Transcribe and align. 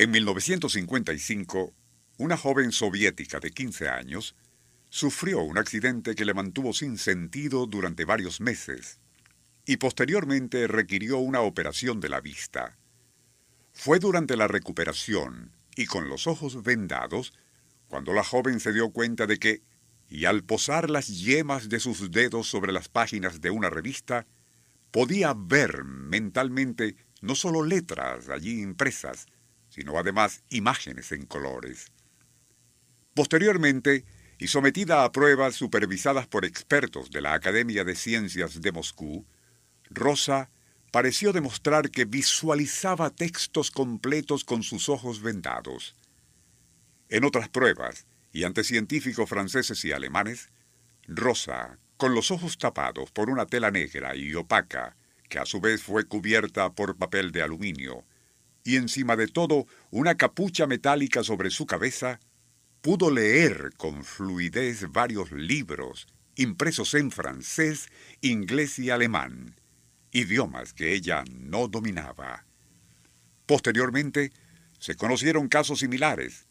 En 0.00 0.12
1955, 0.12 1.74
una 2.16 2.38
joven 2.38 2.72
soviética 2.72 3.38
de 3.38 3.50
15 3.50 3.90
años 3.90 4.34
sufrió 4.88 5.42
un 5.42 5.58
accidente 5.58 6.14
que 6.14 6.24
le 6.24 6.32
mantuvo 6.32 6.72
sin 6.72 6.96
sentido 6.96 7.66
durante 7.66 8.06
varios 8.06 8.40
meses 8.40 8.98
y 9.66 9.76
posteriormente 9.76 10.66
requirió 10.68 11.18
una 11.18 11.42
operación 11.42 12.00
de 12.00 12.08
la 12.08 12.22
vista. 12.22 12.78
Fue 13.74 13.98
durante 13.98 14.38
la 14.38 14.48
recuperación 14.48 15.52
y 15.76 15.84
con 15.84 16.08
los 16.08 16.26
ojos 16.26 16.62
vendados 16.62 17.34
cuando 17.86 18.14
la 18.14 18.24
joven 18.24 18.58
se 18.58 18.72
dio 18.72 18.92
cuenta 18.92 19.26
de 19.26 19.36
que, 19.36 19.60
y 20.08 20.24
al 20.24 20.44
posar 20.44 20.88
las 20.88 21.08
yemas 21.08 21.68
de 21.68 21.78
sus 21.78 22.10
dedos 22.10 22.46
sobre 22.46 22.72
las 22.72 22.88
páginas 22.88 23.42
de 23.42 23.50
una 23.50 23.68
revista, 23.68 24.26
podía 24.92 25.34
ver 25.36 25.84
mentalmente 25.84 26.96
no 27.20 27.34
solo 27.34 27.62
letras 27.62 28.30
allí 28.30 28.62
impresas, 28.62 29.26
sino 29.70 29.98
además 29.98 30.42
imágenes 30.50 31.12
en 31.12 31.24
colores. 31.24 31.86
Posteriormente, 33.14 34.04
y 34.38 34.48
sometida 34.48 35.04
a 35.04 35.12
pruebas 35.12 35.54
supervisadas 35.54 36.26
por 36.26 36.44
expertos 36.44 37.10
de 37.10 37.20
la 37.20 37.34
Academia 37.34 37.84
de 37.84 37.94
Ciencias 37.94 38.60
de 38.60 38.72
Moscú, 38.72 39.26
Rosa 39.90 40.50
pareció 40.90 41.32
demostrar 41.32 41.90
que 41.90 42.04
visualizaba 42.04 43.10
textos 43.10 43.70
completos 43.70 44.44
con 44.44 44.62
sus 44.62 44.88
ojos 44.88 45.22
vendados. 45.22 45.94
En 47.08 47.24
otras 47.24 47.48
pruebas, 47.48 48.06
y 48.32 48.44
ante 48.44 48.64
científicos 48.64 49.28
franceses 49.28 49.84
y 49.84 49.92
alemanes, 49.92 50.50
Rosa, 51.06 51.78
con 51.96 52.14
los 52.14 52.30
ojos 52.30 52.56
tapados 52.56 53.10
por 53.10 53.30
una 53.30 53.46
tela 53.46 53.70
negra 53.70 54.16
y 54.16 54.34
opaca, 54.34 54.96
que 55.28 55.38
a 55.38 55.46
su 55.46 55.60
vez 55.60 55.82
fue 55.82 56.04
cubierta 56.04 56.72
por 56.72 56.96
papel 56.96 57.30
de 57.32 57.42
aluminio, 57.42 58.04
y 58.64 58.76
encima 58.76 59.16
de 59.16 59.28
todo 59.28 59.66
una 59.90 60.16
capucha 60.16 60.66
metálica 60.66 61.22
sobre 61.22 61.50
su 61.50 61.66
cabeza, 61.66 62.20
pudo 62.80 63.10
leer 63.10 63.72
con 63.76 64.04
fluidez 64.04 64.90
varios 64.90 65.32
libros 65.32 66.06
impresos 66.36 66.94
en 66.94 67.10
francés, 67.10 67.88
inglés 68.22 68.78
y 68.78 68.90
alemán, 68.90 69.56
idiomas 70.10 70.72
que 70.72 70.94
ella 70.94 71.24
no 71.30 71.68
dominaba. 71.68 72.46
Posteriormente, 73.46 74.32
se 74.78 74.94
conocieron 74.94 75.48
casos 75.48 75.80
similares, 75.80 76.46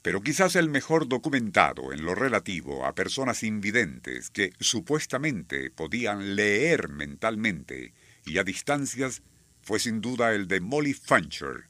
pero 0.00 0.22
quizás 0.22 0.56
el 0.56 0.70
mejor 0.70 1.08
documentado 1.08 1.92
en 1.92 2.04
lo 2.04 2.14
relativo 2.14 2.86
a 2.86 2.94
personas 2.94 3.42
invidentes 3.42 4.30
que 4.30 4.52
supuestamente 4.60 5.70
podían 5.70 6.36
leer 6.36 6.88
mentalmente 6.88 7.92
y 8.24 8.38
a 8.38 8.44
distancias 8.44 9.22
fue 9.66 9.80
sin 9.80 10.00
duda 10.00 10.32
el 10.32 10.46
de 10.46 10.60
Molly 10.60 10.94
Funcher, 10.94 11.64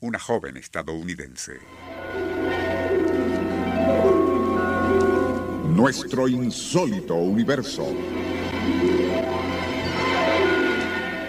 una 0.00 0.18
joven 0.18 0.58
estadounidense. 0.58 1.58
Nuestro 5.64 6.28
insólito 6.28 7.14
universo. 7.14 7.86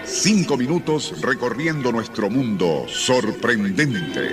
Cinco 0.03 0.57
minutos 0.57 1.21
recorriendo 1.21 1.89
nuestro 1.93 2.29
mundo 2.29 2.85
sorprendente. 2.89 4.27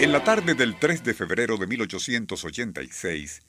En 0.00 0.10
la 0.10 0.24
tarde 0.24 0.54
del 0.54 0.80
3 0.80 1.04
de 1.04 1.14
febrero 1.14 1.56
de 1.56 1.68
1886, 1.68 3.42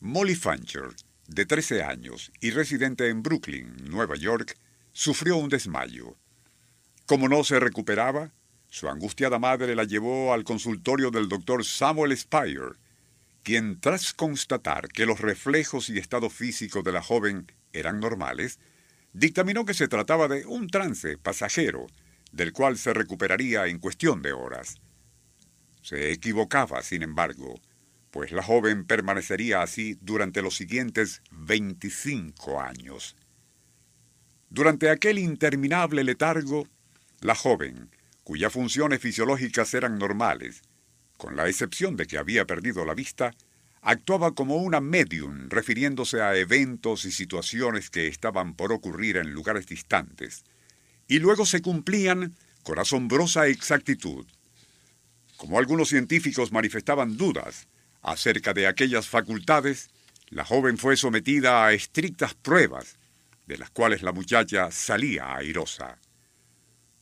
Molly 0.00 0.34
Funcher, 0.34 0.90
de 1.28 1.46
13 1.46 1.82
años 1.82 2.30
y 2.42 2.50
residente 2.50 3.08
en 3.08 3.22
Brooklyn, 3.22 3.74
Nueva 3.88 4.16
York, 4.16 4.58
sufrió 4.92 5.36
un 5.36 5.48
desmayo. 5.48 6.16
Como 7.06 7.28
no 7.28 7.44
se 7.44 7.58
recuperaba, 7.60 8.32
su 8.68 8.88
angustiada 8.88 9.38
madre 9.38 9.74
la 9.74 9.84
llevó 9.84 10.32
al 10.32 10.44
consultorio 10.44 11.10
del 11.10 11.28
doctor 11.28 11.64
Samuel 11.64 12.16
Spire, 12.16 12.76
quien 13.42 13.80
tras 13.80 14.12
constatar 14.12 14.88
que 14.88 15.04
los 15.06 15.20
reflejos 15.20 15.88
y 15.88 15.98
estado 15.98 16.30
físico 16.30 16.82
de 16.82 16.92
la 16.92 17.02
joven 17.02 17.50
eran 17.72 18.00
normales, 18.00 18.58
dictaminó 19.12 19.64
que 19.64 19.74
se 19.74 19.88
trataba 19.88 20.28
de 20.28 20.46
un 20.46 20.68
trance 20.68 21.18
pasajero, 21.18 21.86
del 22.30 22.52
cual 22.52 22.78
se 22.78 22.94
recuperaría 22.94 23.66
en 23.66 23.78
cuestión 23.78 24.22
de 24.22 24.32
horas. 24.32 24.76
Se 25.82 26.12
equivocaba, 26.12 26.82
sin 26.82 27.02
embargo, 27.02 27.60
pues 28.10 28.30
la 28.30 28.42
joven 28.42 28.86
permanecería 28.86 29.62
así 29.62 29.98
durante 30.00 30.42
los 30.42 30.56
siguientes 30.56 31.22
25 31.32 32.60
años. 32.60 33.16
Durante 34.54 34.90
aquel 34.90 35.18
interminable 35.18 36.04
letargo, 36.04 36.68
la 37.22 37.34
joven, 37.34 37.88
cuyas 38.22 38.52
funciones 38.52 39.00
fisiológicas 39.00 39.72
eran 39.72 39.96
normales, 39.98 40.60
con 41.16 41.36
la 41.36 41.48
excepción 41.48 41.96
de 41.96 42.06
que 42.06 42.18
había 42.18 42.44
perdido 42.44 42.84
la 42.84 42.92
vista, 42.92 43.34
actuaba 43.80 44.34
como 44.34 44.56
una 44.56 44.82
medium 44.82 45.48
refiriéndose 45.48 46.20
a 46.20 46.36
eventos 46.36 47.06
y 47.06 47.12
situaciones 47.12 47.88
que 47.88 48.08
estaban 48.08 48.52
por 48.52 48.72
ocurrir 48.72 49.16
en 49.16 49.30
lugares 49.30 49.66
distantes, 49.68 50.44
y 51.08 51.18
luego 51.18 51.46
se 51.46 51.62
cumplían 51.62 52.36
con 52.62 52.78
asombrosa 52.78 53.46
exactitud. 53.46 54.26
Como 55.38 55.58
algunos 55.58 55.88
científicos 55.88 56.52
manifestaban 56.52 57.16
dudas 57.16 57.68
acerca 58.02 58.52
de 58.52 58.66
aquellas 58.66 59.08
facultades, 59.08 59.88
la 60.28 60.44
joven 60.44 60.76
fue 60.76 60.98
sometida 60.98 61.64
a 61.64 61.72
estrictas 61.72 62.34
pruebas 62.34 62.98
de 63.46 63.58
las 63.58 63.70
cuales 63.70 64.02
la 64.02 64.12
muchacha 64.12 64.70
salía 64.70 65.34
airosa. 65.36 65.98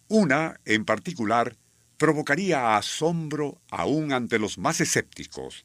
Una, 0.08 0.60
en 0.64 0.84
particular, 0.84 1.56
provocaría 1.96 2.76
asombro 2.76 3.60
aún 3.70 4.12
ante 4.12 4.38
los 4.38 4.58
más 4.58 4.80
escépticos. 4.80 5.62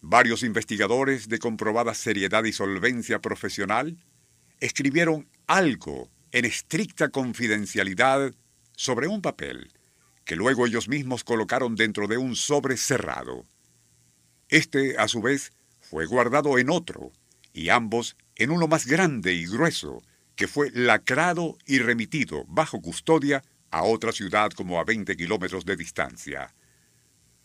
Varios 0.00 0.42
investigadores 0.42 1.28
de 1.28 1.38
comprobada 1.38 1.94
seriedad 1.94 2.44
y 2.44 2.52
solvencia 2.52 3.20
profesional 3.20 3.96
escribieron 4.60 5.28
algo 5.46 6.10
en 6.32 6.44
estricta 6.44 7.08
confidencialidad 7.08 8.34
sobre 8.76 9.08
un 9.08 9.20
papel 9.20 9.72
que 10.24 10.36
luego 10.36 10.64
ellos 10.64 10.88
mismos 10.88 11.24
colocaron 11.24 11.74
dentro 11.74 12.06
de 12.06 12.16
un 12.16 12.36
sobre 12.36 12.76
cerrado. 12.76 13.44
Este, 14.48 14.96
a 14.96 15.08
su 15.08 15.20
vez, 15.20 15.52
fue 15.80 16.06
guardado 16.06 16.56
en 16.58 16.70
otro, 16.70 17.10
y 17.52 17.70
ambos 17.70 18.16
en 18.40 18.50
uno 18.50 18.66
más 18.68 18.86
grande 18.86 19.34
y 19.34 19.46
grueso, 19.46 20.02
que 20.34 20.48
fue 20.48 20.70
lacrado 20.70 21.58
y 21.66 21.78
remitido 21.78 22.46
bajo 22.48 22.80
custodia 22.80 23.42
a 23.70 23.82
otra 23.82 24.12
ciudad 24.12 24.50
como 24.52 24.80
a 24.80 24.84
20 24.84 25.14
kilómetros 25.14 25.66
de 25.66 25.76
distancia. 25.76 26.54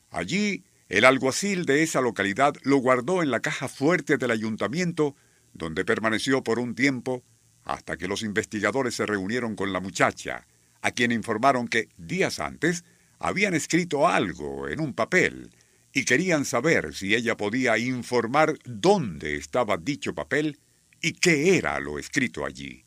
Allí, 0.10 0.64
el 0.88 1.04
alguacil 1.04 1.66
de 1.66 1.84
esa 1.84 2.00
localidad 2.00 2.54
lo 2.64 2.78
guardó 2.78 3.22
en 3.22 3.30
la 3.30 3.42
caja 3.42 3.68
fuerte 3.68 4.16
del 4.16 4.32
ayuntamiento, 4.32 5.18
donde 5.52 5.84
permaneció 5.84 6.46
por 6.46 6.60
un 6.60 6.76
tiempo 6.76 7.24
hasta 7.66 7.98
que 7.98 8.08
los 8.08 8.22
investigadores 8.22 8.96
se 8.96 9.06
reunieron 9.06 9.58
con 9.58 9.74
la 9.74 9.82
muchacha, 9.82 10.48
a 10.82 10.92
quien 10.92 11.12
informaron 11.12 11.68
que 11.68 11.90
días 11.98 12.40
antes 12.40 12.86
habían 13.20 13.54
escrito 13.54 14.08
algo 14.08 14.70
en 14.70 14.80
un 14.80 14.94
papel 14.94 15.50
y 15.92 16.06
querían 16.06 16.46
saber 16.46 16.94
si 16.94 17.16
ella 17.16 17.36
podía 17.36 17.78
informar 17.78 18.58
dónde 18.64 19.36
estaba 19.36 19.76
dicho 19.76 20.16
papel 20.16 20.58
¿Y 21.06 21.12
qué 21.14 21.56
era 21.56 21.80
lo 21.80 22.00
escrito 22.00 22.48
allí? 22.48 22.84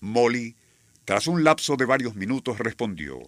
Molly, 0.00 0.56
tras 1.04 1.28
un 1.28 1.44
lapso 1.44 1.76
de 1.76 1.84
varios 1.84 2.16
minutos, 2.16 2.58
respondió, 2.58 3.20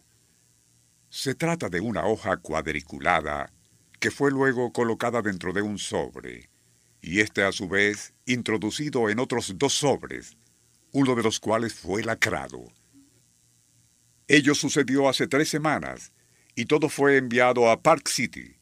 Se 1.11 1.37
trata 1.37 1.69
de 1.69 1.79
una 1.79 2.05
hoja 2.05 2.39
cuadriculada 2.39 3.53
que 4.01 4.11
fue 4.11 4.33
luego 4.33 4.73
colocada 4.73 5.23
dentro 5.23 5.53
de 5.53 5.63
un 5.63 5.79
sobre, 5.79 6.51
y 7.01 7.21
este 7.21 7.45
a 7.45 7.53
su 7.53 7.69
vez 7.69 8.15
introducido 8.27 9.11
en 9.11 9.21
otros 9.21 9.57
dos 9.57 9.75
sobres, 9.75 10.37
uno 10.91 11.15
de 11.15 11.23
los 11.23 11.39
cuales 11.39 11.73
fue 11.73 12.03
lacrado. 12.03 12.65
Ello 14.27 14.57
sucedió 14.57 15.09
hace 15.09 15.29
tres 15.29 15.51
semanas, 15.51 16.11
y 16.57 16.65
todo 16.65 16.89
fue 16.89 17.17
enviado 17.17 17.71
a 17.71 17.81
Park 17.81 18.09
City, 18.09 18.57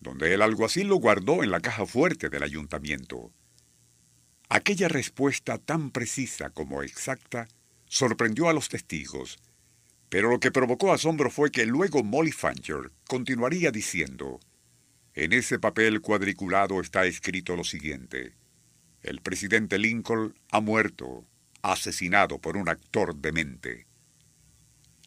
donde 0.00 0.34
el 0.34 0.42
alguacil 0.42 0.88
lo 0.88 0.96
guardó 0.96 1.44
en 1.44 1.52
la 1.52 1.60
caja 1.60 1.86
fuerte 1.86 2.28
del 2.28 2.42
ayuntamiento. 2.42 3.32
Aquella 4.50 4.88
respuesta 4.88 5.58
tan 5.58 5.90
precisa 5.90 6.48
como 6.50 6.82
exacta 6.82 7.48
sorprendió 7.86 8.48
a 8.48 8.54
los 8.54 8.70
testigos, 8.70 9.38
pero 10.08 10.30
lo 10.30 10.40
que 10.40 10.50
provocó 10.50 10.92
asombro 10.92 11.30
fue 11.30 11.50
que 11.50 11.66
luego 11.66 12.02
Molly 12.02 12.32
Fancher 12.32 12.90
continuaría 13.06 13.70
diciendo, 13.70 14.40
en 15.14 15.34
ese 15.34 15.58
papel 15.58 16.00
cuadriculado 16.00 16.80
está 16.80 17.04
escrito 17.04 17.56
lo 17.56 17.64
siguiente, 17.64 18.32
el 19.02 19.20
presidente 19.20 19.78
Lincoln 19.78 20.34
ha 20.50 20.60
muerto, 20.60 21.26
asesinado 21.60 22.38
por 22.38 22.56
un 22.56 22.70
actor 22.70 23.16
demente. 23.16 23.86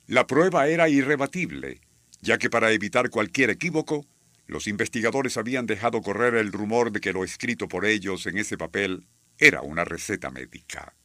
La 0.05 0.27
prueba 0.27 0.67
era 0.67 0.87
irrebatible, 0.87 1.81
ya 2.21 2.37
que 2.37 2.51
para 2.51 2.71
evitar 2.71 3.09
cualquier 3.09 3.49
equívoco, 3.49 4.05
los 4.45 4.67
investigadores 4.67 5.37
habían 5.37 5.65
dejado 5.65 6.01
correr 6.01 6.35
el 6.35 6.51
rumor 6.51 6.91
de 6.91 6.99
que 6.99 7.13
lo 7.13 7.23
escrito 7.23 7.67
por 7.67 7.85
ellos 7.85 8.27
en 8.27 8.37
ese 8.37 8.57
papel 8.57 9.07
era 9.41 9.63
una 9.63 9.83
receta 9.83 10.29
médica. 10.29 10.95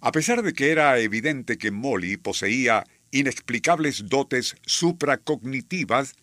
A 0.00 0.12
pesar 0.12 0.42
de 0.42 0.52
que 0.52 0.70
era 0.70 0.98
evidente 1.00 1.58
que 1.58 1.72
Molly 1.72 2.16
poseía 2.16 2.86
inexplicables 3.10 4.08
dotes 4.08 4.54
supracognitivas, 4.64 6.14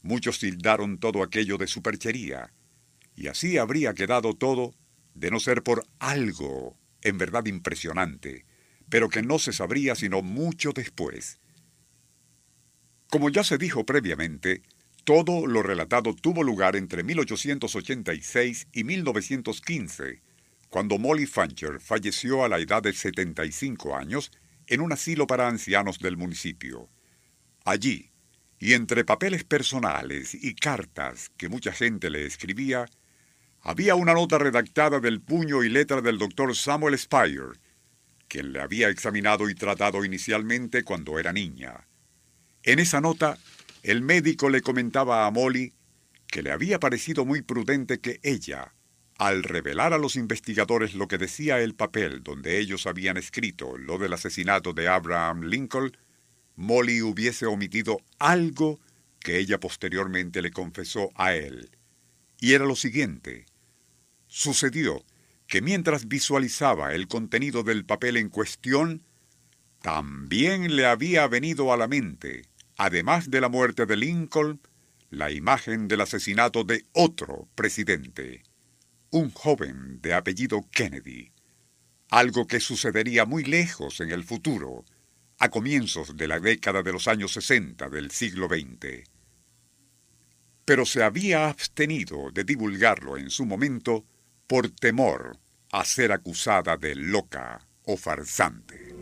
muchos 0.00 0.38
tildaron 0.38 0.98
todo 0.98 1.24
aquello 1.24 1.58
de 1.58 1.66
superchería, 1.66 2.52
y 3.16 3.26
así 3.26 3.58
habría 3.58 3.94
quedado 3.94 4.32
todo 4.34 4.74
de 5.14 5.32
no 5.32 5.40
ser 5.40 5.64
por 5.64 5.84
algo 5.98 6.78
en 7.02 7.18
verdad 7.18 7.44
impresionante, 7.46 8.46
pero 8.88 9.08
que 9.08 9.22
no 9.22 9.40
se 9.40 9.52
sabría 9.52 9.96
sino 9.96 10.22
mucho 10.22 10.70
después. 10.72 11.40
Como 13.10 13.28
ya 13.28 13.42
se 13.42 13.58
dijo 13.58 13.84
previamente, 13.84 14.62
todo 15.02 15.48
lo 15.48 15.64
relatado 15.64 16.14
tuvo 16.14 16.44
lugar 16.44 16.76
entre 16.76 17.02
1886 17.02 18.68
y 18.72 18.84
1915, 18.84 20.27
cuando 20.68 20.98
Molly 20.98 21.26
Fancher 21.26 21.80
falleció 21.80 22.44
a 22.44 22.48
la 22.48 22.58
edad 22.58 22.82
de 22.82 22.92
75 22.92 23.96
años 23.96 24.30
en 24.66 24.80
un 24.80 24.92
asilo 24.92 25.26
para 25.26 25.48
ancianos 25.48 25.98
del 25.98 26.16
municipio. 26.16 26.88
Allí, 27.64 28.10
y 28.58 28.74
entre 28.74 29.04
papeles 29.04 29.44
personales 29.44 30.34
y 30.34 30.54
cartas 30.54 31.30
que 31.36 31.48
mucha 31.48 31.72
gente 31.72 32.10
le 32.10 32.26
escribía, 32.26 32.86
había 33.60 33.94
una 33.94 34.14
nota 34.14 34.38
redactada 34.38 35.00
del 35.00 35.20
puño 35.20 35.62
y 35.62 35.68
letra 35.68 36.00
del 36.00 36.18
doctor 36.18 36.54
Samuel 36.54 36.98
Spire, 36.98 37.58
quien 38.28 38.52
le 38.52 38.60
había 38.60 38.88
examinado 38.88 39.48
y 39.48 39.54
tratado 39.54 40.04
inicialmente 40.04 40.84
cuando 40.84 41.18
era 41.18 41.32
niña. 41.32 41.86
En 42.62 42.78
esa 42.78 43.00
nota, 43.00 43.38
el 43.82 44.02
médico 44.02 44.50
le 44.50 44.60
comentaba 44.60 45.26
a 45.26 45.30
Molly 45.30 45.72
que 46.26 46.42
le 46.42 46.52
había 46.52 46.78
parecido 46.78 47.24
muy 47.24 47.42
prudente 47.42 48.00
que 48.00 48.20
ella, 48.22 48.74
al 49.18 49.42
revelar 49.42 49.92
a 49.92 49.98
los 49.98 50.14
investigadores 50.14 50.94
lo 50.94 51.08
que 51.08 51.18
decía 51.18 51.58
el 51.60 51.74
papel 51.74 52.22
donde 52.22 52.58
ellos 52.58 52.86
habían 52.86 53.16
escrito 53.16 53.76
lo 53.76 53.98
del 53.98 54.12
asesinato 54.12 54.72
de 54.72 54.86
Abraham 54.86 55.42
Lincoln, 55.42 55.96
Molly 56.54 57.02
hubiese 57.02 57.46
omitido 57.46 58.00
algo 58.20 58.80
que 59.18 59.38
ella 59.38 59.58
posteriormente 59.58 60.40
le 60.40 60.52
confesó 60.52 61.10
a 61.16 61.34
él. 61.34 61.70
Y 62.40 62.52
era 62.52 62.64
lo 62.64 62.76
siguiente. 62.76 63.46
Sucedió 64.28 65.04
que 65.48 65.62
mientras 65.62 66.06
visualizaba 66.06 66.94
el 66.94 67.08
contenido 67.08 67.64
del 67.64 67.84
papel 67.84 68.18
en 68.18 68.28
cuestión, 68.28 69.02
también 69.82 70.76
le 70.76 70.86
había 70.86 71.26
venido 71.26 71.72
a 71.72 71.76
la 71.76 71.88
mente, 71.88 72.42
además 72.76 73.30
de 73.30 73.40
la 73.40 73.48
muerte 73.48 73.84
de 73.84 73.96
Lincoln, 73.96 74.60
la 75.10 75.32
imagen 75.32 75.88
del 75.88 76.02
asesinato 76.02 76.62
de 76.62 76.84
otro 76.92 77.48
presidente 77.56 78.47
un 79.10 79.30
joven 79.30 80.00
de 80.02 80.14
apellido 80.14 80.66
Kennedy, 80.70 81.32
algo 82.10 82.46
que 82.46 82.60
sucedería 82.60 83.24
muy 83.24 83.44
lejos 83.44 84.00
en 84.00 84.10
el 84.10 84.24
futuro, 84.24 84.84
a 85.38 85.50
comienzos 85.50 86.16
de 86.16 86.28
la 86.28 86.40
década 86.40 86.82
de 86.82 86.92
los 86.92 87.06
años 87.08 87.32
60 87.32 87.88
del 87.88 88.10
siglo 88.10 88.48
XX. 88.48 89.08
Pero 90.64 90.84
se 90.84 91.02
había 91.02 91.48
abstenido 91.48 92.30
de 92.32 92.44
divulgarlo 92.44 93.16
en 93.16 93.30
su 93.30 93.46
momento 93.46 94.04
por 94.46 94.70
temor 94.70 95.38
a 95.72 95.84
ser 95.84 96.12
acusada 96.12 96.76
de 96.76 96.94
loca 96.94 97.66
o 97.84 97.96
farsante. 97.96 98.94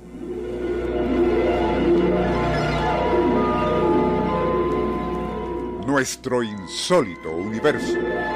Nuestro 5.86 6.42
insólito 6.42 7.30
universo. 7.30 8.35